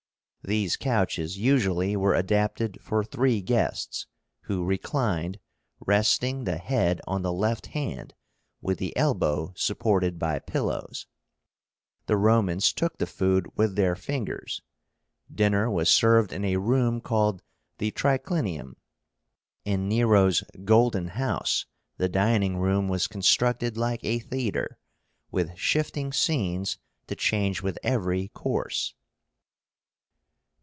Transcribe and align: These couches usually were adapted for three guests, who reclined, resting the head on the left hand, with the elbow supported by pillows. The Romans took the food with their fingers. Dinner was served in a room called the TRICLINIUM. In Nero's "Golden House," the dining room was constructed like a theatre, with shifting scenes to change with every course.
These 0.43 0.75
couches 0.75 1.37
usually 1.37 1.95
were 1.95 2.15
adapted 2.15 2.81
for 2.81 3.03
three 3.03 3.41
guests, 3.43 4.07
who 4.45 4.65
reclined, 4.65 5.39
resting 5.85 6.45
the 6.45 6.57
head 6.57 6.99
on 7.05 7.21
the 7.21 7.31
left 7.31 7.67
hand, 7.67 8.15
with 8.59 8.79
the 8.79 8.97
elbow 8.97 9.53
supported 9.55 10.17
by 10.17 10.39
pillows. 10.39 11.05
The 12.07 12.17
Romans 12.17 12.73
took 12.73 12.97
the 12.97 13.05
food 13.05 13.51
with 13.55 13.75
their 13.75 13.95
fingers. 13.95 14.63
Dinner 15.31 15.69
was 15.69 15.89
served 15.91 16.33
in 16.33 16.43
a 16.43 16.57
room 16.57 17.01
called 17.01 17.43
the 17.77 17.91
TRICLINIUM. 17.91 18.77
In 19.63 19.87
Nero's 19.87 20.43
"Golden 20.65 21.09
House," 21.09 21.67
the 21.97 22.09
dining 22.09 22.57
room 22.57 22.87
was 22.87 23.05
constructed 23.05 23.77
like 23.77 24.03
a 24.03 24.17
theatre, 24.17 24.79
with 25.29 25.55
shifting 25.55 26.11
scenes 26.11 26.79
to 27.05 27.13
change 27.15 27.61
with 27.61 27.77
every 27.83 28.29
course. 28.29 28.95